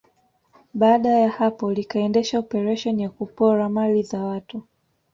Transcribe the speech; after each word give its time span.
Baada 0.73 1.09
ya 1.09 1.29
hapo 1.29 1.73
likaendesha 1.73 2.39
operesheni 2.39 3.03
ya 3.03 3.09
kupora 3.09 3.69
mali 3.69 4.03
za 4.03 4.23
watu 4.23 4.63